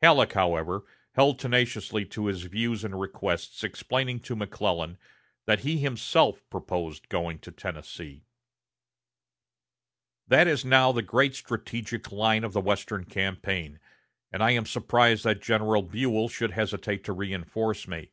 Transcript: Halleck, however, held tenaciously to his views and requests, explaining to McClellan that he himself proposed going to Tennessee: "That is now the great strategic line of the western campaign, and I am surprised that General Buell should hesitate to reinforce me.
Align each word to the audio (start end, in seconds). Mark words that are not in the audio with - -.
Halleck, 0.00 0.32
however, 0.32 0.86
held 1.12 1.38
tenaciously 1.38 2.06
to 2.06 2.24
his 2.24 2.44
views 2.44 2.84
and 2.84 2.98
requests, 2.98 3.62
explaining 3.62 4.18
to 4.20 4.34
McClellan 4.34 4.96
that 5.44 5.60
he 5.60 5.76
himself 5.76 6.42
proposed 6.48 7.10
going 7.10 7.38
to 7.40 7.50
Tennessee: 7.52 8.24
"That 10.26 10.46
is 10.48 10.64
now 10.64 10.90
the 10.90 11.02
great 11.02 11.34
strategic 11.34 12.10
line 12.10 12.44
of 12.44 12.54
the 12.54 12.62
western 12.62 13.04
campaign, 13.04 13.78
and 14.32 14.42
I 14.42 14.52
am 14.52 14.64
surprised 14.64 15.22
that 15.24 15.42
General 15.42 15.82
Buell 15.82 16.30
should 16.30 16.52
hesitate 16.52 17.04
to 17.04 17.12
reinforce 17.12 17.86
me. 17.86 18.08